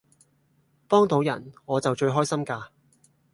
[0.87, 2.69] 幫倒人我就最開心㗎